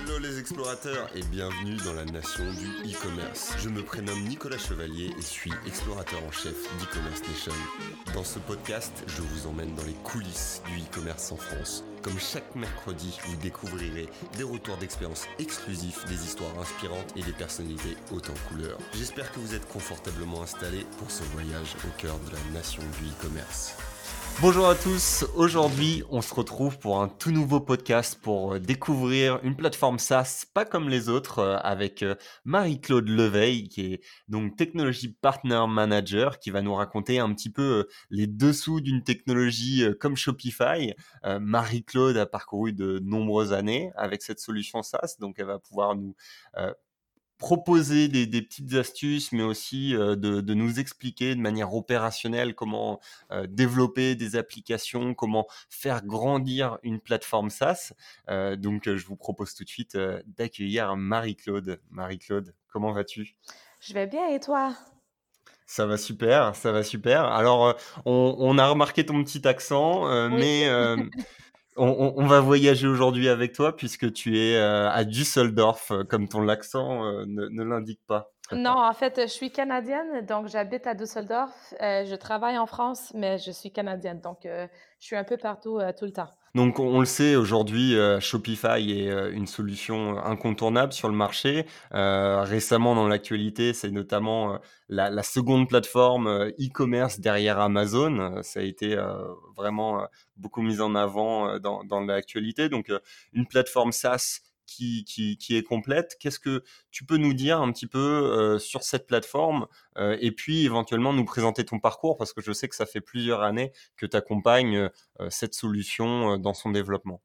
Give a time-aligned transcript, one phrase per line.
[0.00, 3.54] Hello les explorateurs et bienvenue dans la nation du e-commerce.
[3.58, 7.52] Je me prénomme Nicolas Chevalier et suis explorateur en chef d'e-commerce nation.
[8.14, 11.84] Dans ce podcast, je vous emmène dans les coulisses du e-commerce en France.
[12.02, 17.96] Comme chaque mercredi, vous découvrirez des retours d'expérience exclusifs, des histoires inspirantes et des personnalités
[18.12, 18.78] hautes en couleurs.
[18.94, 23.10] J'espère que vous êtes confortablement installés pour ce voyage au cœur de la nation du
[23.10, 23.74] e-commerce.
[24.40, 29.40] Bonjour à tous, aujourd'hui on se retrouve pour un tout nouveau podcast pour euh, découvrir
[29.42, 34.54] une plateforme SaaS pas comme les autres euh, avec euh, Marie-Claude Leveil qui est donc
[34.54, 40.16] Technology Partner Manager qui va nous raconter un petit peu les dessous d'une technologie comme
[40.16, 40.94] Shopify.
[41.88, 46.14] Marie-Claude a parcouru de nombreuses années avec cette solution SaaS donc elle va pouvoir nous
[47.38, 53.00] proposer des, petites astuces, mais aussi de, de, nous expliquer de manière opérationnelle comment
[53.48, 57.92] développer des applications, comment faire grandir une plateforme SaaS.
[58.56, 59.96] donc, je vous propose tout de suite
[60.26, 61.80] d'accueillir Marie-Claude.
[61.90, 63.36] Marie-Claude, comment vas-tu?
[63.80, 64.74] Je vais bien et toi?
[65.64, 67.24] Ça va super, ça va super.
[67.26, 70.66] Alors, on, on a remarqué ton petit accent, mais
[71.78, 76.48] on, va voyager aujourd'hui avec toi puisque tu es euh, à Düsseldorf, euh, comme ton
[76.48, 78.30] accent euh, ne, l'indique pas.
[78.52, 81.52] Non, en fait, je suis canadienne, donc j'habite à Düsseldorf.
[81.80, 84.48] je travaille en France, mais je suis canadienne, donc
[84.98, 86.30] je suis un peu partout tout le temps.
[86.54, 91.66] Donc on le sait aujourd'hui, euh, Shopify est euh, une solution incontournable sur le marché.
[91.94, 98.42] Euh, récemment dans l'actualité, c'est notamment la, seconde plateforme e-commerce derrière Amazon.
[98.42, 98.96] Ça a été
[99.56, 102.68] vraiment beaucoup mis en avant dans, dans l'actualité.
[102.68, 102.90] Donc
[103.34, 106.16] une plateforme SaaS qui, est complète.
[106.20, 109.66] Qu'est-ce que tu peux nous dire un petit peu euh, sur cette plateforme
[109.96, 112.16] euh, et puis éventuellement nous présenter ton parcours?
[112.16, 116.36] Parce que je sais que ça fait plusieurs années que tu accompagnes euh, cette solution
[116.38, 117.20] dans son développement.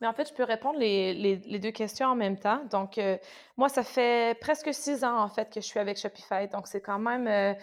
[0.00, 2.64] Mais en fait, je peux répondre les, deux questions en même temps.
[2.70, 3.00] Donc,
[3.56, 6.46] moi, ça fait presque six ans en fait que je suis avec Shopify.
[6.52, 7.56] Donc, c'est quand même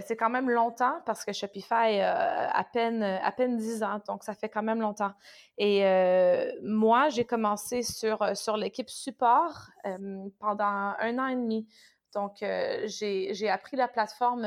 [0.00, 4.24] c'est quand même longtemps parce que Shopify a à peine à peine 10 ans, donc
[4.24, 5.12] ça fait quand même longtemps.
[5.58, 11.68] Et euh, moi, j'ai commencé sur, sur l'équipe support euh, pendant un an et demi.
[12.14, 14.42] Donc, j'ai appris la plateforme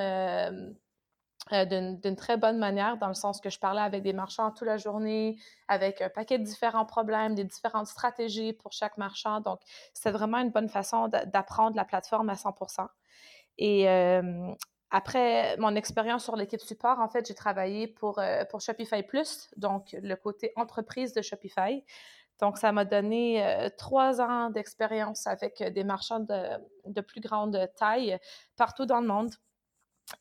[1.52, 4.78] d'une très bonne manière, dans le sens que je parlais avec des marchands toute la
[4.78, 5.38] journée,
[5.68, 9.42] avec un paquet de différents problèmes, des différentes stratégies pour chaque marchand.
[9.42, 9.60] Donc,
[9.94, 12.88] c'est vraiment une bonne façon d'apprendre la plateforme à 100%
[13.58, 13.86] Et
[14.90, 19.50] après mon expérience sur l'équipe support, en fait, j'ai travaillé pour, euh, pour Shopify Plus,
[19.58, 21.84] donc le côté entreprise de Shopify.
[22.40, 28.18] Donc, ça m'a donné euh, trois ans d'expérience avec des marchands de, plus grande taille
[28.56, 29.32] partout dans le monde.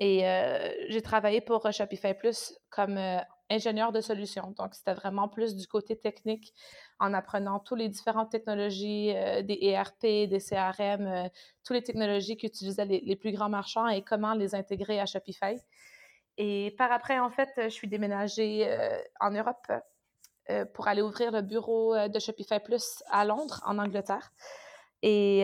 [0.00, 2.99] Et euh, j'ai travaillé pour Shopify Plus comme
[3.50, 4.52] ingénieur de solutions.
[4.56, 6.52] Donc, c'était vraiment plus du côté technique
[6.98, 11.28] en apprenant toutes les différentes technologies, euh, des ERP, des CRM, euh,
[11.64, 15.56] toutes les technologies qu'utilisaient les, les, plus grands marchands et comment les intégrer à Shopify.
[16.38, 19.72] Et par après, en fait, je suis déménagée euh, en Europe
[20.74, 24.30] pour aller ouvrir le bureau de Shopify Plus à Londres, en Angleterre.
[25.02, 25.42] Et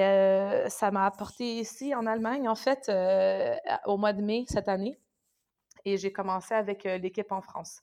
[0.68, 2.88] ça m'a apporté ici, en Allemagne, en fait,
[3.84, 5.00] au mois de mai cette année
[5.84, 7.80] et j'ai commencé avec euh, l'équipe en France.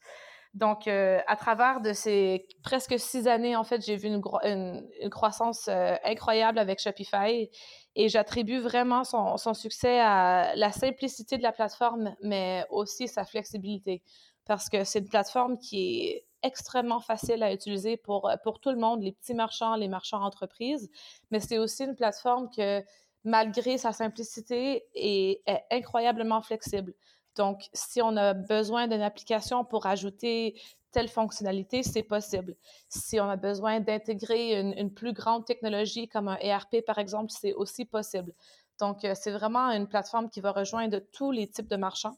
[0.56, 5.68] Donc, euh, à travers de ces presque six années, en fait, j'ai vu une, croissance
[5.68, 7.50] euh, incroyable avec Shopify
[7.96, 14.02] et j'attribue vraiment son, succès à la simplicité de la plateforme, mais aussi sa flexibilité.
[14.46, 18.78] Parce que c'est une plateforme qui est extrêmement facile à utiliser pour, pour tout le
[18.78, 20.90] monde, les petits marchands, les marchands entreprises,
[21.30, 22.84] mais c'est aussi une plateforme que,
[23.24, 26.96] malgré sa simplicité, est incroyablement flexible.
[27.36, 30.60] Donc, si on a besoin d'une application pour ajouter
[30.92, 32.56] telle fonctionnalité, c'est possible.
[32.90, 37.54] Si on a besoin d'intégrer une, plus grande technologie comme un ERP, par exemple, c'est
[37.54, 38.34] aussi possible.
[38.80, 42.18] Donc, euh, c'est vraiment une plateforme qui va rejoindre tous les types de marchands.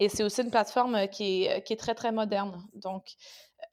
[0.00, 2.66] Et c'est aussi une plateforme euh, qui est, qui est, très, très moderne.
[2.74, 3.12] Donc,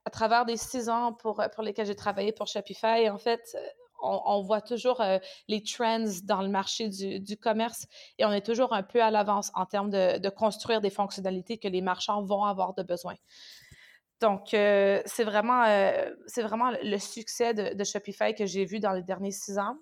[0.05, 3.57] à travers des six ans pour, pour lesquels j'ai travaillé pour Shopify, en fait,
[4.01, 7.85] on, voit toujours euh, les trends dans le marché du, commerce
[8.17, 11.67] et on est toujours un peu à l'avance en termes de, construire des fonctionnalités que
[11.67, 13.15] les marchands vont avoir de besoin.
[14.19, 19.03] Donc, euh, c'est vraiment, euh, vraiment le succès de, Shopify que j'ai vu dans les
[19.03, 19.77] derniers six ans.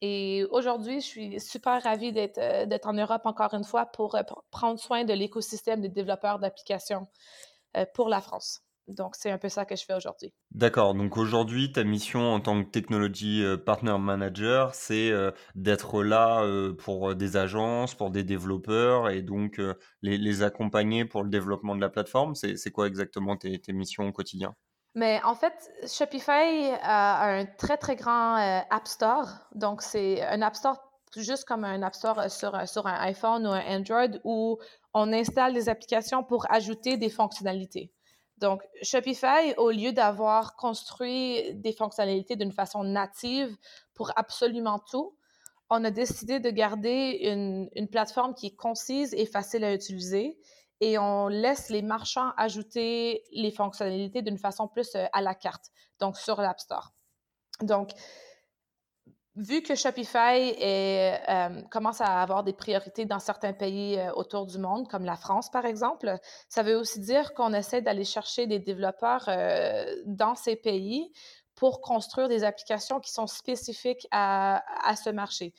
[0.00, 4.16] Et aujourd'hui, je suis super ravie d'être en Europe encore une fois pour
[4.50, 7.08] prendre soin de l'écosystème des développeurs d'applications
[7.94, 8.62] pour la France.
[8.90, 10.32] Donc, c'est un peu ça que je fais aujourd'hui.
[10.50, 10.94] D'accord.
[10.94, 16.42] Donc, aujourd'hui, ta mission en tant que Technology euh, Partner Manager, c'est euh, d'être là
[16.42, 19.60] euh, pour des agences, pour des développeurs et donc
[20.02, 22.34] les, accompagner pour le développement de la plateforme.
[22.34, 24.54] C'est quoi exactement tes, missions au quotidien?
[24.94, 28.36] Mais en fait, Shopify a un très, très grand
[28.70, 29.28] App Store.
[29.54, 30.76] Donc, c'est un App Store
[31.16, 34.58] juste comme un App Store sur, sur un iPhone ou un Android où
[34.94, 37.92] on installe des applications pour ajouter des fonctionnalités.
[38.40, 43.54] Donc, Shopify, au lieu d'avoir construit des fonctionnalités d'une façon native
[43.94, 45.14] pour absolument tout,
[45.68, 50.38] on a décidé de garder une, plateforme qui est concise et facile à utiliser
[50.80, 55.66] et on laisse les marchands ajouter les fonctionnalités d'une façon plus euh, à la carte,
[56.00, 56.92] donc sur l'App Store.
[59.36, 64.58] Vu que Shopify euh, commence à avoir des priorités dans certains pays euh, autour du
[64.58, 66.18] monde, comme la France par exemple,
[66.48, 71.12] ça veut aussi dire qu'on essaie d'aller chercher des développeurs euh, dans ces pays
[71.54, 74.62] pour construire des applications qui sont spécifiques à,
[74.96, 75.52] ce marché.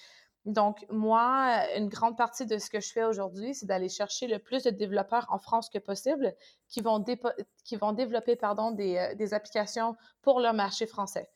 [0.46, 4.40] Donc, moi, une grande partie de ce que je fais aujourd'hui, c'est d'aller chercher le
[4.40, 6.34] plus de développeurs en France que possible
[6.70, 11.30] qui vont, développer pardon, des, des applications pour le marché français.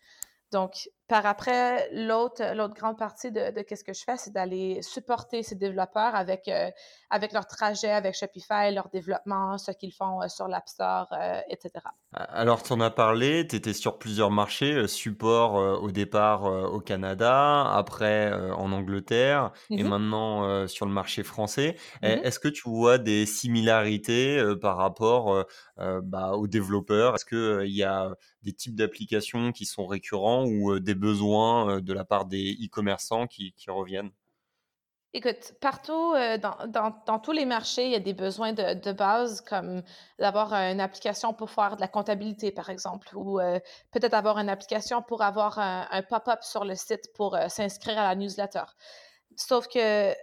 [0.51, 4.81] Donc, par après, l'autre, l'autre grande partie de, de ce que je fais, c'est d'aller
[4.81, 6.71] supporter ces développeurs avec, euh,
[7.11, 11.41] avec leur trajet avec Shopify, leur développement, ce qu'ils font euh, sur l'App Store, euh,
[11.49, 11.85] etc.
[12.11, 17.69] Alors, tu en as parlé, tu étais sur plusieurs marchés, support au départ au Canada,
[17.71, 19.87] après en Angleterre et mm-hmm.
[19.87, 21.75] maintenant sur le marché français.
[22.01, 22.21] Mm-hmm.
[22.23, 25.45] Est-ce que tu vois des similarités par rapport
[25.77, 27.15] bah, aux développeurs?
[27.15, 28.11] Est-ce qu'il y a
[28.43, 33.53] des types d'applications qui sont récurrents ou des besoins de la part des e-commerçants qui,
[33.67, 34.11] reviennent?
[35.13, 39.81] Écoute, partout, dans, tous les marchés, il y a des besoins de, base, comme
[40.19, 43.39] d'avoir une application pour faire de la comptabilité, par exemple, ou
[43.91, 48.15] peut-être avoir une application pour avoir un, pop-up sur le site pour s'inscrire à la
[48.15, 48.63] newsletter.
[49.37, 50.13] Sauf que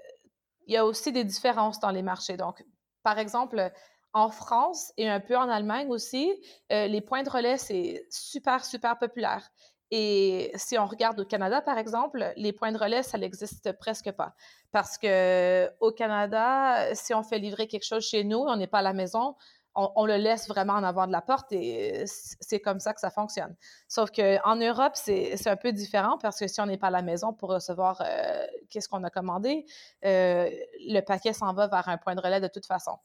[0.67, 2.37] il y a aussi des différences dans les marchés.
[2.37, 2.63] Donc,
[3.03, 3.73] par exemple,
[4.13, 6.33] en France et un peu en Allemagne aussi,
[6.71, 9.49] les points de relais, c'est super, super populaire.
[9.95, 14.11] Et si on regarde au Canada, par exemple, les points de relais, ça n'existe presque
[14.13, 14.35] pas.
[14.71, 18.79] Parce que au Canada, si on fait livrer quelque chose chez nous, on n'est pas
[18.79, 19.37] à la maison,
[19.75, 23.11] on, le laisse vraiment en avant de la porte et c'est comme ça que ça
[23.11, 23.55] fonctionne.
[23.89, 27.03] Sauf qu'en Europe, c'est un peu différent parce que si on n'est pas à la
[27.03, 29.65] maison pour recevoir euh, qu'est-ce qu'on a commandé,
[30.05, 30.51] euh,
[30.89, 32.99] le paquet s'en va vers un point de relais de toute façon.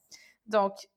[0.45, 0.87] Donc,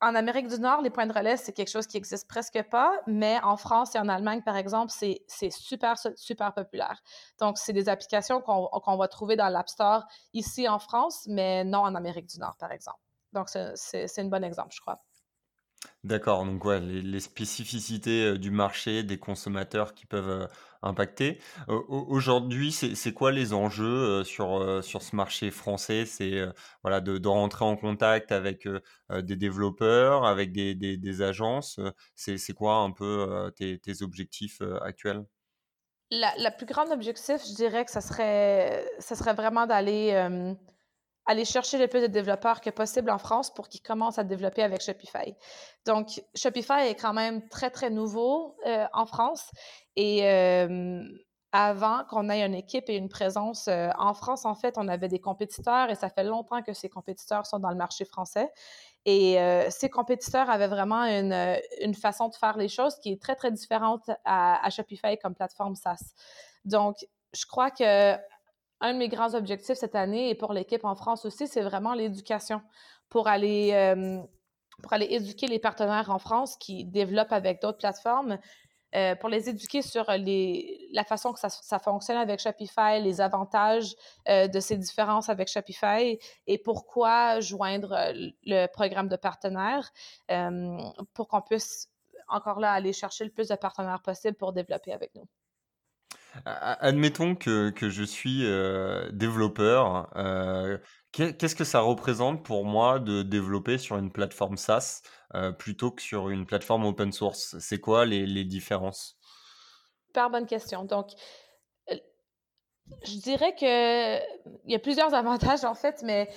[0.00, 2.92] en Amérique du Nord, les points de relais, c'est quelque chose qui existe presque pas,
[3.06, 7.02] mais en France et en Allemagne, par exemple, c'est super, super populaire.
[7.38, 10.04] Donc, c'est des applications qu'on va trouver dans l'App Store
[10.34, 13.00] ici en France, mais non en Amérique du Nord, par exemple.
[13.32, 15.00] Donc, c'est un bon exemple, je crois.
[16.06, 20.46] D'accord, donc ouais, les, spécificités euh, du marché, des consommateurs qui peuvent euh,
[20.80, 21.40] impacter.
[21.66, 26.06] aujourd'hui, c'est quoi les enjeux euh, sur, sur ce marché français?
[26.06, 26.46] C'est
[26.82, 28.68] voilà, de, rentrer en contact avec
[29.10, 31.80] des développeurs, avec des, agences.
[32.14, 35.24] C'est quoi un peu tes, objectifs actuels?
[36.12, 40.54] La, plus grande objectif, je dirais que ça serait, ça serait vraiment d'aller
[41.26, 44.62] aller chercher le plus de développeurs que possible en France pour qu'ils commencent à développer
[44.62, 45.34] avec Shopify.
[45.84, 49.50] Donc, Shopify est quand même très, très nouveau euh, en France.
[49.96, 51.02] Et euh,
[51.52, 55.08] avant qu'on ait une équipe et une présence euh, en France, en fait, on avait
[55.08, 58.50] des compétiteurs et ça fait longtemps que ces compétiteurs sont dans le marché français.
[59.08, 59.38] Et
[59.70, 63.52] ces compétiteurs avaient vraiment une, une, façon de faire les choses qui est très, très
[63.52, 66.12] différente à, à Shopify comme plateforme SaaS.
[66.64, 66.96] Donc,
[67.32, 68.16] je crois que
[68.80, 71.94] un de mes grands objectifs cette année et pour l'équipe en France aussi, c'est vraiment
[71.94, 72.60] l'éducation
[73.08, 74.20] pour aller, euh,
[74.82, 78.38] pour aller éduquer les partenaires en France qui développent avec d'autres plateformes,
[78.94, 83.20] euh, pour les éduquer sur les, la façon que ça, ça fonctionne avec Shopify, les
[83.20, 83.94] avantages
[84.28, 88.12] euh, de ces différences avec Shopify et pourquoi joindre
[88.44, 89.92] le programme de partenaires
[91.14, 91.90] pour qu'on puisse
[92.28, 95.26] encore là aller chercher le plus de partenaires possible pour développer avec nous.
[96.44, 100.10] Admettons que, que je suis euh, développeur.
[100.16, 100.78] Euh,
[101.12, 105.02] qu'est-ce que ça représente pour moi de développer sur une plateforme SaaS
[105.34, 107.56] euh, plutôt que sur une plateforme open source?
[107.58, 109.16] C'est quoi les, les différences?
[110.06, 110.84] Super bonne question.
[110.84, 111.08] Donc,
[111.88, 114.18] je dirais que
[114.64, 116.28] il y a plusieurs avantages en fait, mais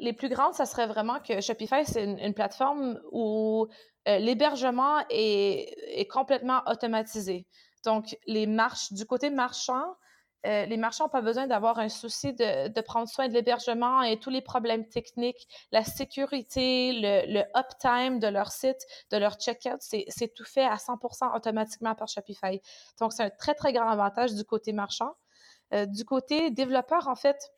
[0.00, 3.68] les plus grandes, ça serait vraiment que Shopify, c'est une, plateforme où
[4.06, 7.46] l'hébergement est, est complètement automatisé.
[7.84, 9.84] Donc, les marches, du côté marchand,
[10.46, 14.18] euh, les marchands n'ont pas besoin d'avoir un souci de, prendre soin de l'hébergement et
[14.18, 20.34] tous les problèmes techniques, la sécurité, le, uptime de leur site, de leur checkout, c'est
[20.34, 22.60] tout fait à 100% automatiquement par Shopify.
[23.00, 25.14] Donc, c'est un très, très grand avantage du côté marchand.
[25.72, 27.50] Euh, du côté développeur, en fait,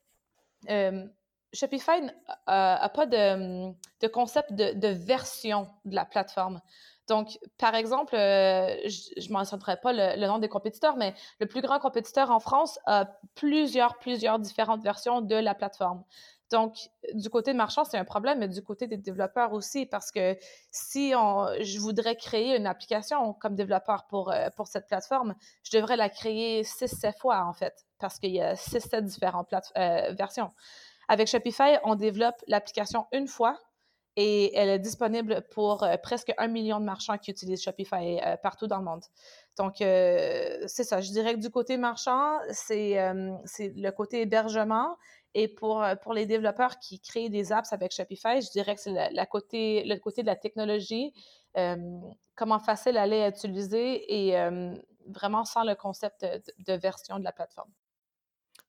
[0.71, 1.07] euh,
[1.53, 2.03] Shopify
[2.47, 6.61] n'a pas de, concept de, version de la plateforme.
[7.09, 11.79] Donc, par exemple, je ne mentionnerai pas le, nom des compétiteurs, mais le plus grand
[11.79, 16.03] compétiteur en France a plusieurs, plusieurs différentes versions de la plateforme.
[16.51, 20.37] Donc, du côté marchand, c'est un problème, mais du côté des développeurs aussi, parce que
[20.71, 25.35] si on, je voudrais créer une application comme développeur pour, euh, pour cette plateforme,
[25.65, 30.13] je devrais la créer 6-7 fois, en fait, parce qu'il y a 6-7 différentes euh,
[30.13, 30.53] versions.
[31.09, 33.59] Avec Shopify, on développe l'application une fois
[34.17, 38.67] et elle est disponible pour euh, presque un million de marchands qui utilisent Shopify partout
[38.67, 39.05] dans le monde.
[39.59, 41.01] Donc, c'est ça.
[41.01, 44.97] Je dirais que du côté marchand, c'est le côté hébergement
[45.39, 48.81] et pour, euh, pour les développeurs qui créent des apps avec Shopify, je dirais que
[48.81, 51.13] c'est la, côté, le côté de la technologie,
[51.59, 51.77] euh,
[52.35, 54.75] comment facile elle est à utiliser et euh,
[55.09, 57.71] vraiment sans le concept de, version de la plateforme.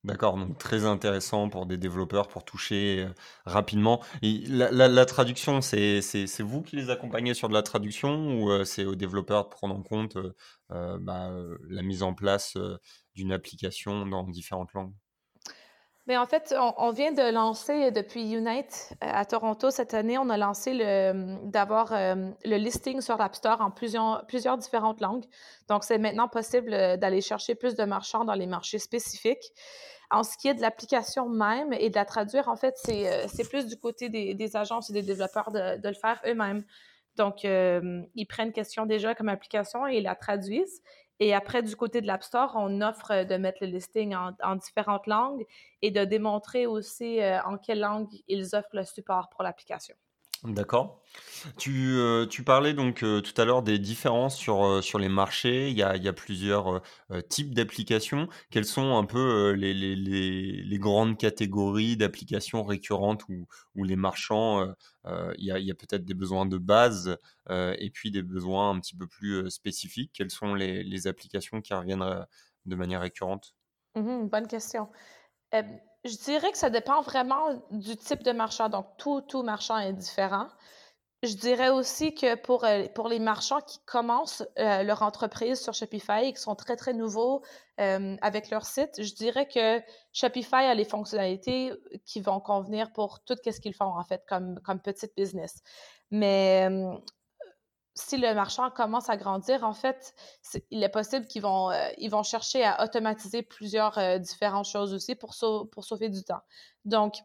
[0.08, 3.08] D'accord, donc très intéressant pour des développeurs pour toucher
[3.46, 4.02] rapidement.
[4.22, 6.00] Et la, traduction, c'est
[6.40, 9.84] vous qui les accompagnez sur de la traduction ou c'est aux développeurs de prendre en
[9.84, 10.18] compte
[10.70, 11.32] bah,
[11.70, 12.58] la mise en place
[13.16, 14.94] d'une application dans différentes langues?
[16.08, 20.30] Bien, en fait, on, vient de lancer depuis Unite euh, à Toronto cette année, on
[20.30, 25.26] a lancé le, d'avoir euh, le listing sur l'App Store en plusieurs, plusieurs différentes langues.
[25.68, 29.52] Donc, c'est maintenant possible euh, d'aller chercher plus de marchands dans les marchés spécifiques.
[30.10, 33.66] En ce qui est de l'application même et de la traduire, en fait, c'est, plus
[33.66, 36.64] du côté des, agences et des développeurs de le faire eux-mêmes.
[37.18, 40.82] Donc, ils prennent question déjà comme application et la traduisent.
[41.20, 44.56] Et après, du côté de l'App Store, on offre euh, de mettre le listing en,
[44.56, 45.46] différentes langues
[45.82, 49.96] et de démontrer aussi euh, en quelle langue ils offrent le support pour l'application.
[50.44, 51.02] D'accord.
[51.58, 55.70] Tu, euh, tu parlais donc tout à l'heure des différences sur, sur les marchés.
[55.70, 56.82] Il y a, il y a plusieurs
[57.28, 58.28] types d'applications.
[58.52, 64.68] Quelles sont un peu les, les, grandes catégories d'applications récurrentes où, les marchands,
[65.06, 67.18] il y a, a peut-être des besoins de base
[67.50, 70.12] et puis des besoins un petit peu plus spécifiques?
[70.14, 72.26] Quelles sont les, les applications qui reviennent
[72.66, 73.56] de manière récurrente?
[73.96, 74.90] Mmh bonne question.
[76.08, 78.70] Je dirais que ça dépend vraiment du type de marchand.
[78.70, 80.48] Donc, tout, tout marchand est différent.
[81.24, 85.74] Je dirais aussi que pour, euh, pour les marchands qui commencent euh, leur entreprise sur
[85.74, 87.44] Shopify et qui sont très, très nouveaux
[87.80, 89.82] euh, avec leur site, je dirais que
[90.14, 91.74] Shopify a les fonctionnalités
[92.06, 95.62] qui vont convenir pour tout ce qu'ils font, en fait, comme, comme petite business.
[96.12, 96.70] Mais
[97.98, 100.14] si le marchand commence à grandir, en fait,
[100.70, 105.16] il est possible qu'ils vont, euh, vont chercher à automatiser plusieurs euh, différentes choses aussi
[105.16, 105.36] pour,
[105.72, 106.42] pour sauver du temps.
[106.86, 107.16] Donc,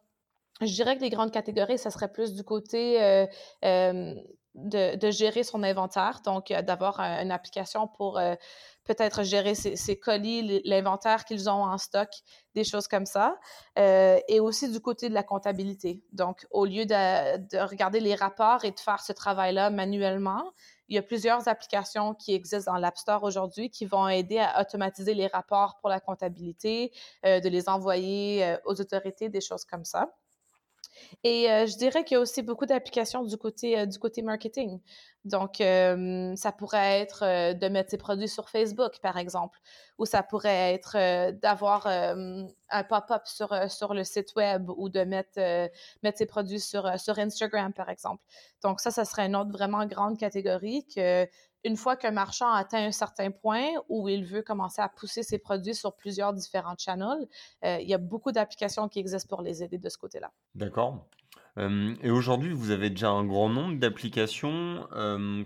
[0.61, 4.15] je dirais que les grandes catégories, ça serait plus du côté euh,
[4.55, 8.21] de, gérer son inventaire, donc d'avoir une application pour
[8.85, 12.09] peut-être gérer ses, colis, l'inventaire qu'ils ont en stock,
[12.55, 13.39] des choses comme ça.
[13.77, 16.03] et aussi du côté de la comptabilité.
[16.13, 20.53] Donc, au lieu de, regarder les rapports et de faire ce travail-là manuellement,
[20.89, 24.61] il y a plusieurs applications qui existent dans l'App Store aujourd'hui qui vont aider à
[24.61, 26.93] automatiser les rapports pour la comptabilité,
[27.25, 30.13] de les envoyer aux autorités, des choses comme ça.
[31.25, 34.81] Et je dirais qu'il y a aussi beaucoup d'applications du côté, du côté marketing.
[35.25, 39.59] Donc, ça pourrait être de mettre ses produits sur Facebook, par exemple,
[39.99, 45.41] ou ça pourrait être d'avoir un pop-up sur, sur le site web ou de mettre,
[46.03, 48.23] mettre ses produits sur, sur Instagram, par exemple.
[48.63, 51.27] Donc, ça, ça serait une autre vraiment grande catégorie que
[51.65, 55.39] une fois qu'un marchand atteint un certain point où il veut commencer à pousser ses
[55.39, 57.29] produits sur plusieurs différents channels,
[57.63, 60.31] il y a beaucoup d'applications qui existent pour les aider de ce côté-là.
[60.55, 61.07] D'accord
[61.59, 64.89] et aujourd'hui, vous avez déjà un grand nombre d'applications.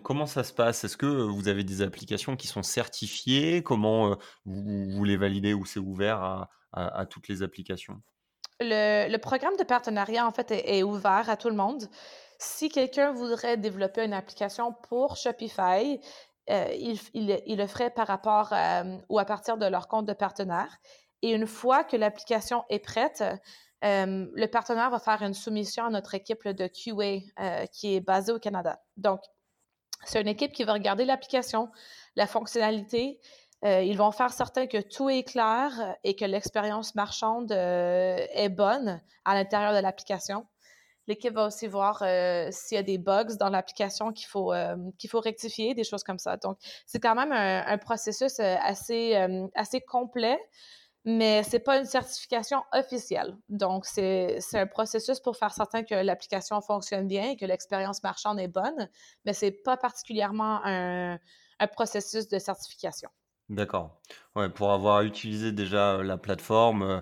[0.04, 0.85] comment ça se passe?
[0.85, 3.62] Est-ce que vous avez des applications qui sont certifiées?
[3.62, 8.00] Comment vous, les validez ou c'est ouvert à, toutes les applications?
[8.61, 11.88] Le, programme de partenariat, en fait, est, ouvert à tout le monde.
[12.38, 16.00] Si quelqu'un voudrait développer une application pour Shopify,
[16.49, 18.52] il, il, le ferait par rapport
[19.09, 20.76] ou à partir de leur compte de partenaire.
[21.23, 23.25] Et une fois que l'application est prête,
[23.83, 28.33] le partenaire va faire une soumission à notre équipe de QA euh, qui est basée
[28.33, 28.81] au Canada.
[28.97, 29.21] Donc,
[30.05, 31.71] c'est une équipe qui va regarder l'application,
[32.14, 33.21] la fonctionnalité.
[33.64, 38.49] Euh, ils vont faire certain que tout est clair et que l'expérience marchande euh, est
[38.49, 40.47] bonne à l'intérieur de l'application.
[41.06, 41.98] L'équipe va aussi voir
[42.50, 44.52] s'il y a des bugs dans l'application qu'il faut,
[44.98, 46.36] qu'il faut rectifier, des choses comme ça.
[46.36, 49.14] Donc, c'est quand même un, un processus assez,
[49.54, 50.38] assez complet
[51.06, 53.36] mais ce n'est pas une certification officielle.
[53.48, 58.40] Donc, c'est un processus pour faire certain que l'application fonctionne bien et que l'expérience marchande
[58.40, 58.90] est bonne,
[59.25, 61.18] mais ce n'est pas particulièrement un,
[61.72, 63.08] processus de certification.
[63.49, 64.00] D'accord.
[64.35, 67.00] Ouais, pour avoir utilisé déjà, la plateforme,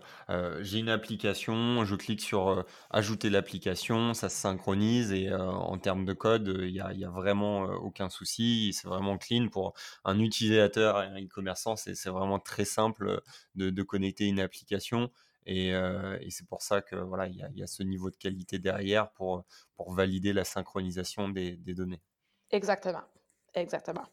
[0.60, 6.12] j'ai une application, je clique sur, ajouter l'application, ça se synchronise et en termes de
[6.12, 8.74] code, il y a vraiment, aucun souci.
[8.74, 9.72] C'est vraiment clean pour
[10.04, 13.22] un utilisateur et un e-commerçant, c'est vraiment très simple,
[13.54, 15.10] de de connecter une application
[15.46, 18.10] et et c'est pour ça que voilà, il y a il y a ce niveau
[18.10, 19.44] de qualité derrière pour,
[19.76, 22.02] pour valider la synchronisation des des données.
[22.50, 23.04] Exactement,
[23.54, 24.08] exactement.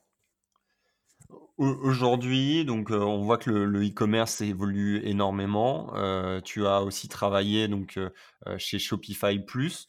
[1.58, 5.94] Au aujourd'hui, donc, heu, on voit que le e-commerce évolue énormément.
[5.96, 8.12] Heu, tu as aussi travaillé donc, heu,
[8.58, 9.88] chez Shopify Plus.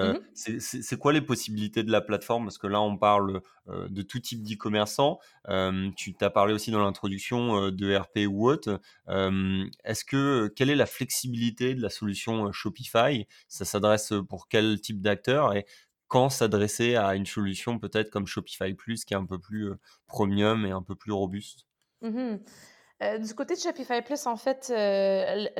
[0.00, 2.44] Mmh c'est quoi les possibilités de la plateforme?
[2.44, 5.18] Parce que là, on parle, de tout type d'e-commerçant.
[5.48, 8.80] Hem, tu tu as parlé aussi dans l'introduction, heu, d'ERP ou autre.
[9.84, 13.26] Est-ce que quelle est la flexibilité de la solution, Shopify?
[13.48, 15.54] Ça s'adresse, pour quel type d'acteur?
[15.54, 15.66] Et
[16.12, 19.78] quand s'adresser à une solution peut-être comme Shopify Plus qui est un peu plus, heu,
[20.06, 21.66] premium et un peu plus robuste?
[22.00, 22.38] Mmh
[23.02, 25.50] Heu, du côté de Shopify Plus, en fait, heu,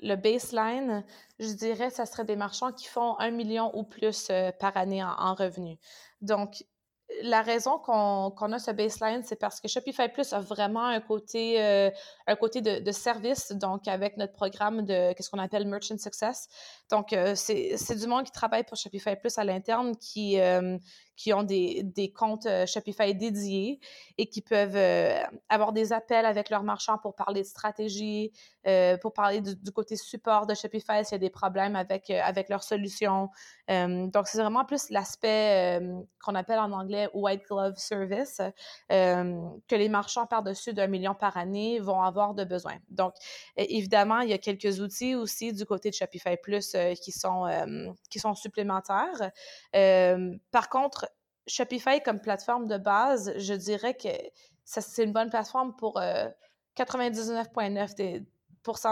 [0.00, 1.04] le baseline,
[1.38, 4.30] je dirais, ça serait des marchands qui font un million ou plus,
[4.60, 5.78] par année en en revenus.
[6.20, 6.64] Donc,
[7.22, 11.60] la raison qu'on a ce baseline, c'est parce que Shopify Plus a vraiment un côté,
[12.26, 16.48] un côté de service, donc avec notre programme de qu'est-ce qu'on appelle Merchant Success.
[16.90, 20.78] Donc, heu, c'est du monde qui travaille pour Shopify Plus à l'interne qui, hem,
[21.16, 23.80] qui ont des des comptes, heu, Shopify dédiés
[24.18, 25.12] et qui peuvent, heu,
[25.48, 28.32] avoir des appels avec leurs marchands pour parler de stratégie,
[28.66, 32.20] euh, pour parler du, côté support de Shopify s'il y a des problèmes avec, euh,
[32.22, 33.30] avec leur solution.
[33.70, 38.40] Euh, donc, c'est vraiment plus l'aspect euh, qu'on appelle en anglais white glove service
[38.92, 42.74] euh, que les marchands par-dessus d'un million par année vont avoir de besoin.
[42.90, 43.14] Donc,
[43.56, 47.94] évidemment, il y a quelques outils aussi du côté de Shopify Plus euh, qui, sont,
[48.10, 49.30] qui sont supplémentaires.
[50.50, 51.06] par contre,
[51.46, 54.08] Shopify comme plateforme de base, je dirais que
[54.64, 56.28] c'est une bonne plateforme pour euh,
[56.76, 58.24] 99,9 des,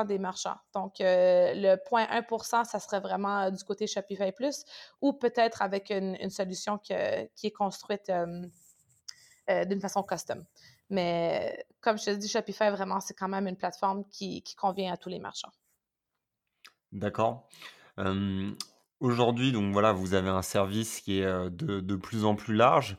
[0.07, 0.59] des marchands.
[0.75, 4.65] Donc, euh, le 0,1% ça serait vraiment euh, du côté Shopify Plus
[5.01, 8.47] ou peut-être avec une, solution qui est construite euh,
[9.51, 10.45] euh, d'une façon custom.
[10.91, 14.99] Mais comme je te dis, Shopify, vraiment, c'est quand même une plateforme qui convient à
[14.99, 15.53] tous les marchands.
[16.93, 17.49] D'accord.
[19.01, 22.97] Aujourd'hui, donc voilà, vous avez un service qui est, de plus en plus large.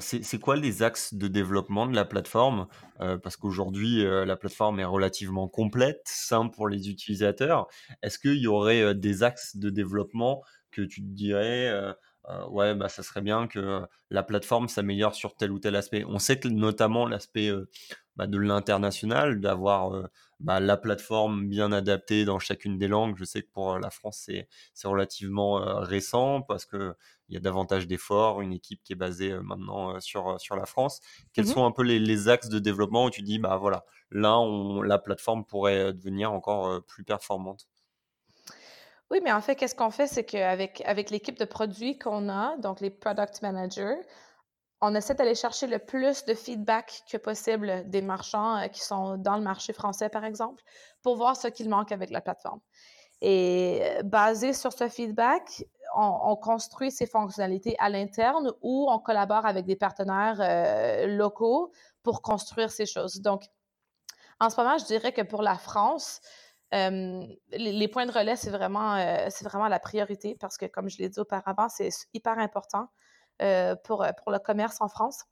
[0.00, 2.66] C'est quoi les axes de développement de la plateforme?
[2.98, 7.66] Parce qu'aujourd'hui, la plateforme est relativement complète, simple pour les utilisateurs.
[8.02, 11.70] Est-ce qu'il y aurait, des axes de développement que tu te dirais,
[12.48, 16.04] «Ouais, bah, ça serait bien que la plateforme s'améliore sur tel ou tel aspect»?
[16.08, 17.52] On sait que notamment l'aspect,
[18.16, 20.08] bah, de l'international, d'avoir,
[20.40, 23.16] bah, la plateforme bien adaptée dans chacune des langues.
[23.16, 26.94] Je sais que pour la France, c'est, c'est relativement euh, récent parce qu'il
[27.30, 30.66] y a davantage d'efforts, une équipe qui est basée euh, maintenant euh, sur, sur la
[30.66, 31.00] France.
[31.32, 31.52] Quels Mm -hmm.
[31.54, 34.82] sont un peu les, les, axes de développement où tu dis, bah voilà, là, on,
[34.82, 37.66] la plateforme pourrait devenir encore plus performante?
[39.10, 42.56] Oui, mais en fait, qu'est-ce qu'on fait, c'est qu'avec avec l'équipe de produits qu'on a,
[42.58, 44.00] donc les product managers,
[44.80, 49.16] on essaie d'aller chercher le plus de feedback que possible des marchands euh, qui sont
[49.16, 50.62] dans le marché français, par exemple,
[51.02, 52.60] pour voir ce qu'il manque avec la plateforme.
[53.22, 58.98] Et euh, basé sur ce feedback, on, on construit ces fonctionnalités à l'interne ou on
[58.98, 63.22] collabore avec des partenaires euh, locaux pour construire ces choses.
[63.22, 63.44] Donc,
[64.40, 66.20] en ce moment, je dirais que pour la France,
[66.72, 68.96] les, points de relais, c'est vraiment,
[69.68, 72.88] la priorité parce que, comme je l'ai dit auparavant, c'est hyper important
[73.84, 75.24] pour, pour le commerce en France.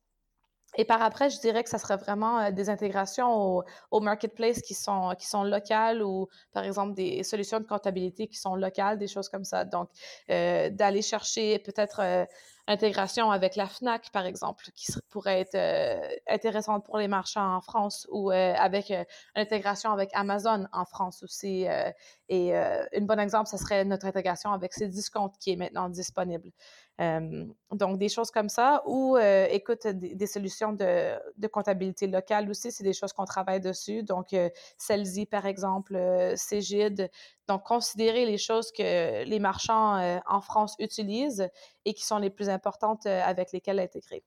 [0.77, 4.61] Et par après, je dirais que ça serait vraiment euh, des intégrations au, au, marketplace
[4.61, 8.99] qui sont, qui sont locales ou, par exemple, des solutions de comptabilité qui sont locales,
[8.99, 9.65] des choses comme ça.
[9.65, 9.89] Donc,
[10.31, 12.25] euh, d'aller chercher peut-être euh,
[12.67, 17.61] intégration avec la FNAC, par exemple, qui pourrait être euh, intéressante pour les marchands en
[17.61, 21.69] France ou euh, avec euh, intégration avec Amazon en France aussi.
[21.69, 21.91] Euh,
[22.29, 26.51] et euh, un bon exemple, ce serait notre intégration avec Cdiscount qui est maintenant disponible.
[26.99, 28.83] Donc, des choses comme ça.
[28.87, 29.17] Ou,
[29.51, 34.03] écoute, des, solutions de, comptabilité locale aussi, c'est des choses qu'on travaille dessus.
[34.03, 35.99] Donc, euh, Celsi, par exemple,
[36.37, 37.11] Cégide.
[37.49, 41.49] Donc, considérer les choses que les marchands en France utilisent
[41.85, 44.23] et qui sont les plus importantes avec lesquelles intégrer.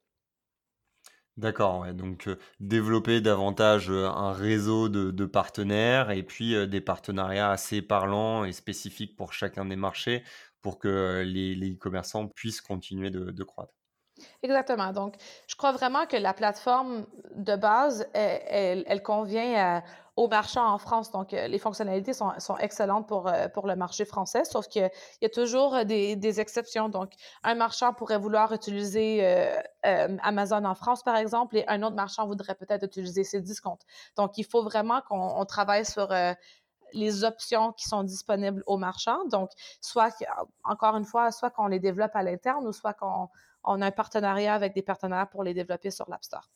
[1.38, 2.27] D'accord, donc
[2.60, 9.34] développer davantage un réseau de, partenaires et puis des partenariats assez parlants et spécifiques pour
[9.34, 10.23] chacun des marchés
[10.67, 13.71] pour que les les e-commerçants puissent continuer de, croître.
[14.43, 14.91] Exactement.
[14.91, 15.15] Donc,
[15.47, 19.84] je crois vraiment que la plateforme de base, elle, elle, convient à,
[20.17, 21.10] aux marchands en France.
[21.12, 25.86] Donc, les fonctionnalités sont, excellentes pour, pour le marché français, sauf qu'il y a toujours
[25.86, 26.89] des, exceptions.
[26.89, 29.25] Donc, un marchand pourrait vouloir utiliser
[29.84, 33.80] Amazon en France, par exemple, et un autre marchand voudrait peut-être utiliser ses discounts.
[34.17, 36.12] Donc, il faut vraiment qu'on travaille sur
[36.93, 39.26] les options qui sont disponibles aux marchands.
[39.30, 39.50] Donc,
[39.82, 40.13] soit,
[40.63, 44.54] encore une fois, soit qu'on les développe à l'interne ou soit qu'on a un partenariat
[44.54, 46.50] avec des partenaires pour les développer sur l'App Store.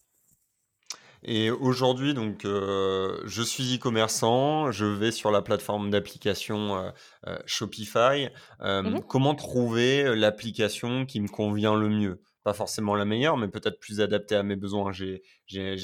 [1.24, 6.89] Et aujourd'hui, donc, euh, je suis e-commerçant, je vais sur la plateforme d'application euh,
[7.28, 8.30] euh, Shopify.
[8.60, 12.22] Mmh comment trouver l'application qui me convient le mieux?
[12.43, 14.91] Pas forcément la meilleure, mais peut-être plus adaptée à mes besoins.
[14.91, 15.21] J'ai,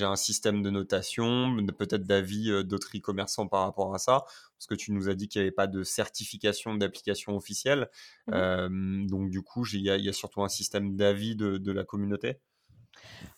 [0.01, 4.23] un système de notation, peut-être d'avis d'autres e-commerçants par rapport à ça,
[4.57, 7.89] parce que tu nous as dit qu'il n'y avait pas de certification d'application officielle.
[8.27, 12.39] Mmh donc, du coup, il y, a surtout un système d'avis de, la communauté.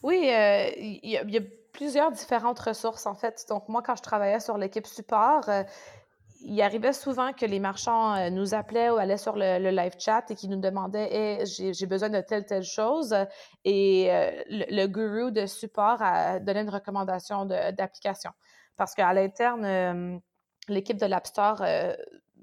[0.02, 3.46] Oui, il y, a plusieurs différentes ressources, en fait.
[3.50, 5.64] Donc, moi, quand je travaillais sur l'équipe support, euh,
[6.42, 10.30] il arrivait souvent que les marchands euh, nous appelaient ou allaient sur le, live chat
[10.32, 13.16] et qui nous demandaient j'ai besoin de telle, telle chose.
[13.66, 18.32] Et euh, le, guru de support a donné une recommandation d'application.
[18.78, 20.22] Parce qu'à l'interne,
[20.70, 21.66] l'équipe de l'App Store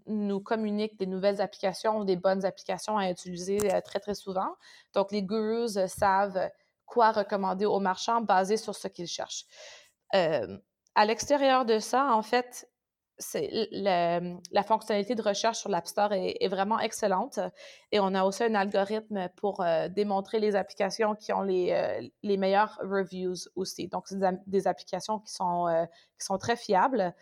[0.06, 4.54] nous communique des nouvelles applications, des bonnes applications à utiliser très, très souvent.
[4.92, 6.50] Donc, les gurus savent
[6.86, 9.44] quoi recommander aux marchands basé sur ce qu'ils cherchent.
[10.14, 10.56] Euh,
[10.94, 12.68] à l'extérieur de ça, en fait,
[13.72, 14.20] la,
[14.52, 17.38] la, fonctionnalité de recherche sur l'App Store est, vraiment excellente
[17.92, 22.06] et on a aussi un algorithme pour euh, démontrer les applications qui ont les, euh,
[22.22, 23.88] les meilleures reviews aussi.
[23.88, 25.86] Donc, c'est des, applications qui sont,
[26.18, 27.14] qui sont très fiables.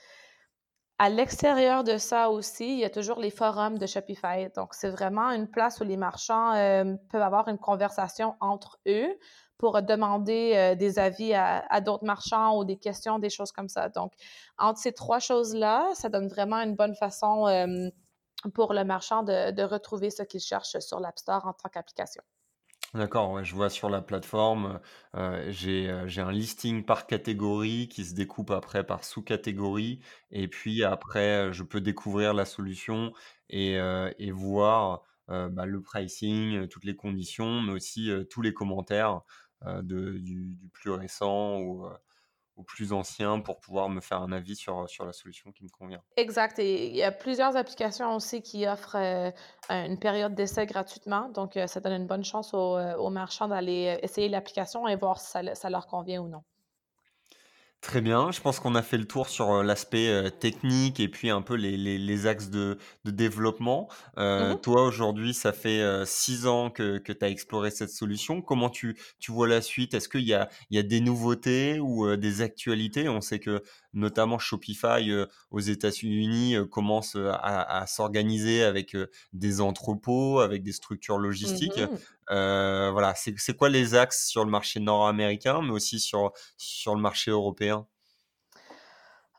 [0.98, 4.48] À l'extérieur de ça aussi, il y a toujours les forums de Shopify.
[4.54, 6.52] Donc, c'est vraiment une place où les marchands
[7.10, 9.18] peuvent avoir une conversation entre eux
[9.58, 13.88] pour demander euh, des avis à, d'autres marchands ou des questions, des choses comme ça.
[13.88, 14.12] Donc,
[14.58, 17.88] entre ces trois choses-là, ça donne vraiment une bonne façon euh,
[18.52, 22.22] pour le marchand de, retrouver ce qu'il cherche sur l'App Store en tant qu'application.
[22.92, 24.78] D'accord, je vois sur la plateforme,
[25.16, 29.98] euh, j'ai un listing par catégorie qui se découpe après par sous-catégorie
[30.30, 33.12] et puis après, je peux découvrir la solution
[33.50, 33.80] et,
[34.30, 39.22] voir bah, le pricing, toutes les conditions, mais aussi tous les commentaires
[39.82, 41.90] de, du, plus récent ou euh,
[42.56, 46.02] au plus ancien pour pouvoir me faire un avis sur, la solution qui me convient.
[46.16, 46.58] Exact.
[46.58, 49.30] Il y a plusieurs applications aussi qui offrent euh,
[49.70, 51.28] une période d'essai gratuitement.
[51.30, 55.70] Donc, ça donne une bonne chance aux, marchands d'aller essayer l'application et voir si ça,
[55.70, 56.44] leur convient ou non.
[57.84, 61.42] Très bien, je pense qu'on a fait le tour sur l'aspect technique et puis un
[61.42, 63.88] peu les, axes de, développement.
[64.16, 68.40] Mmh toi, aujourd'hui, ça fait six ans que, tu as exploré cette solution.
[68.40, 68.96] Comment tu,
[69.28, 69.92] vois la suite?
[69.92, 73.10] Est-ce qu'il y a, y a des nouveautés ou des actualités?
[73.10, 73.62] On sait que
[73.94, 75.10] notamment Shopify
[75.50, 78.96] aux États-Unis commence à, s'organiser avec
[79.32, 81.80] des entrepôts, avec des structures logistiques.
[81.80, 81.96] Mmh
[82.30, 87.30] voilà, c'est quoi les axes sur le marché nord-américain, mais aussi sur, sur le marché
[87.30, 87.86] européen?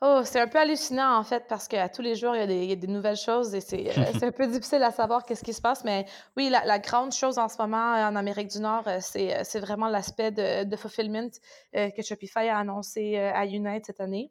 [0.02, 2.76] Oh, c'est un peu hallucinant en fait parce qu'à tous les jours, il y, a
[2.76, 5.84] des, nouvelles choses et c'est un peu difficile à savoir qu'est-ce qui se passe.
[5.84, 6.04] Mais
[6.36, 10.76] oui, la, grande chose en ce moment en Amérique du Nord, c'est vraiment l'aspect de,
[10.76, 11.30] fulfillment
[11.72, 14.30] que Shopify a annoncé à Unite cette année.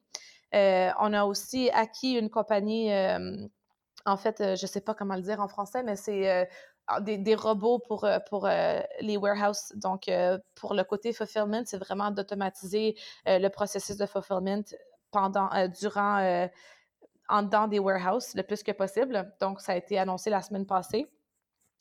[0.55, 2.91] On a aussi acquis une compagnie,
[4.05, 6.47] en fait, je ne sais pas comment le dire en français, mais c'est
[7.01, 8.07] des, robots pour,
[9.01, 9.73] les warehouses.
[9.75, 10.09] Donc,
[10.55, 14.63] pour le côté fulfillment, c'est vraiment d'automatiser le processus de fulfillment
[15.11, 16.47] pendant, durant,
[17.27, 19.33] en dedans des warehouses le plus que possible.
[19.41, 21.07] Donc, ça a été annoncé la semaine passée.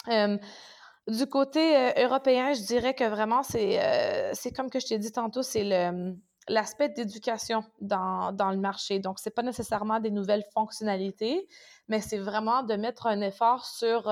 [0.08, 5.64] du côté européen, je dirais que vraiment, c'est comme que je t'ai dit tantôt, c'est
[5.64, 6.16] le
[6.48, 8.98] l'aspect d'éducation dans, dans, le marché.
[8.98, 11.48] Donc, ce n'est pas nécessairement des nouvelles fonctionnalités,
[11.88, 14.10] mais c'est vraiment de mettre un effort sur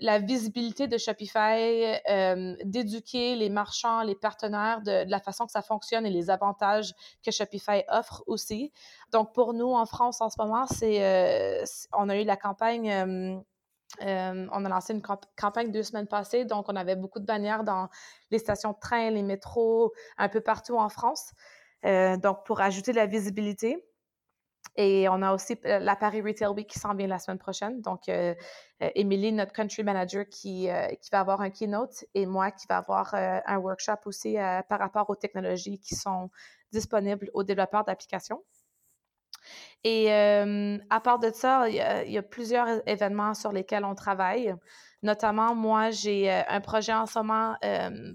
[0.00, 5.62] la visibilité de Shopify, euh, d'éduquer les marchands, les partenaires de, la façon que ça
[5.62, 6.94] fonctionne et les avantages
[7.24, 8.72] que Shopify offre aussi.
[9.12, 13.42] Donc, pour nous, en France, en ce moment, c'est, euh, on a eu la campagne,
[14.02, 15.02] euh, on a lancé une
[15.36, 17.88] campagne deux semaines passées, donc on avait beaucoup de bannières dans
[18.30, 21.32] les stations de train, les métros, un peu partout en France.
[21.84, 23.88] donc, pour ajouter de la visibilité.
[24.78, 27.80] Et on a aussi euh, la Paris Retail Week qui s'en vient la semaine prochaine.
[27.80, 28.32] Donc, euh,
[28.80, 32.66] euh Émilie, notre country manager, qui, euh, qui va avoir un keynote et moi qui
[32.68, 34.36] va avoir un workshop aussi
[34.68, 36.30] par rapport aux technologies qui sont
[36.72, 38.44] disponibles aux développeurs d'applications.
[39.84, 41.76] Et à part de ça, il
[42.12, 44.54] y, a, plusieurs événements sur lesquels on travaille.
[45.02, 47.56] Notamment, moi, j'ai un projet en ce moment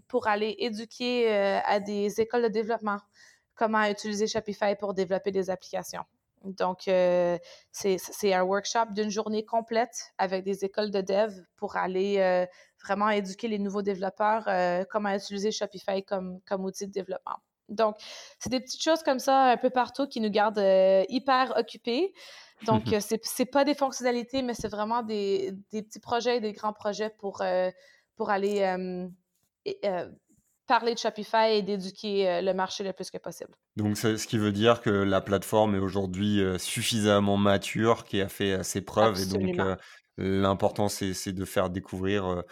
[0.07, 2.97] pour aller éduquer à des écoles de développement
[3.55, 6.03] comment utiliser Shopify pour développer des applications.
[6.43, 6.81] Donc,
[7.71, 12.45] c'est un workshop d'une journée complète avec des écoles de dev pour aller
[12.83, 14.49] vraiment éduquer les nouveaux développeurs
[14.89, 17.39] comment utiliser Shopify comme outil de développement.
[17.75, 17.95] Donc,
[18.39, 20.63] c'est des petites choses comme ça un peu partout qui nous gardent
[21.09, 22.13] hyper occupés.
[22.65, 22.83] Donc,
[23.23, 27.09] c'est pas des fonctionnalités, mais c'est vraiment des, des, petits projets et des grands projets
[27.09, 27.43] pour,
[28.15, 29.09] pour aller
[30.67, 33.51] parler de Shopify et d'éduquer euh, le marché le plus que possible.
[33.75, 38.29] Donc, ce qui veut dire que la plateforme est aujourd'hui euh, suffisamment mature, qui a
[38.29, 39.59] fait euh, ses preuves, et donc
[40.17, 42.43] l'important, c'est de faire découvrir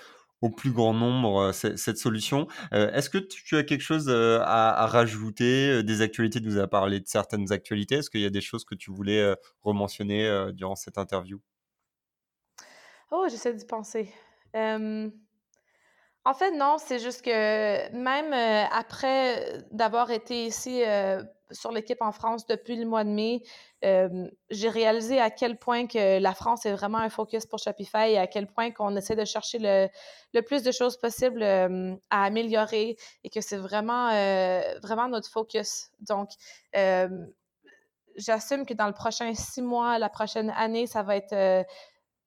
[0.41, 2.47] au plus grand nombre cette solution.
[2.71, 6.41] Est-ce que tu as quelque chose à, rajouter, des actualités?
[6.41, 7.95] Tu nous as parlé de certaines actualités.
[7.95, 11.39] Est-ce qu'il y a des choses que tu voulais rementionner durant cette interview?
[13.11, 14.11] Oh, j'essaie d'y penser.
[16.23, 21.99] En fait, non, c'est juste que même euh, après d'avoir été ici euh, sur l'équipe
[22.01, 23.41] en France depuis le mois de mai,
[23.83, 28.11] euh, j'ai réalisé à quel point que la France est vraiment un focus pour Shopify
[28.11, 29.87] et à quel point qu'on essaie de chercher le,
[30.35, 34.09] le, plus de choses possibles à améliorer et que c'est vraiment,
[34.83, 35.89] vraiment notre focus.
[36.01, 36.29] Donc,
[38.15, 41.65] j'assume que dans le prochain six mois, la prochaine année, ça va être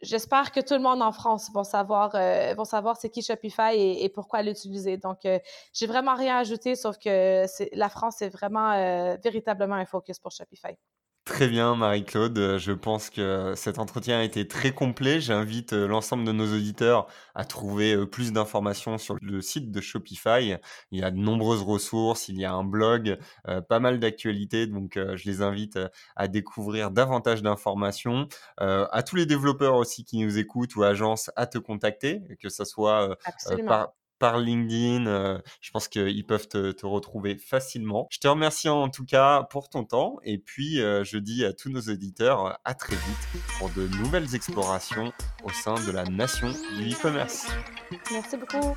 [0.05, 4.09] j'espère que tout le monde en France va savoir, euh, savoir c'est qui Shopify et,
[4.09, 4.97] pourquoi l'utiliser.
[4.97, 5.39] Donc, euh,
[5.73, 10.19] j'ai vraiment rien à ajouter, sauf que la France est vraiment euh, véritablement un focus
[10.19, 10.77] pour Shopify.
[11.25, 12.37] Très bien, Marie-Claude.
[12.37, 15.21] Euh, je pense que cet entretien a été très complet.
[15.23, 19.81] J'invite euh, l'ensemble de nos auditeurs à trouver euh, plus d'informations sur le site de
[19.81, 20.59] Shopify.
[20.91, 23.19] Il y a de nombreuses ressources, il y a un blog,
[23.69, 24.67] pas mal d'actualités.
[24.67, 25.79] Donc, je les invite
[26.15, 28.29] à découvrir davantage d'informations.
[28.59, 32.65] à tous les développeurs aussi qui nous écoutent ou agences à te contacter, que ce
[32.65, 33.17] soit
[33.67, 35.07] par, par LinkedIn.
[35.07, 38.07] Euh, je pense qu'ils peuvent te, retrouver facilement.
[38.11, 41.53] Je te remercie en tout cas pour ton temps et puis euh, je dis à
[41.53, 45.13] tous nos auditeurs à très vite pour de nouvelles explorations
[45.45, 47.47] au sein de la nation du e-commerce.
[48.11, 48.77] Merci beaucoup.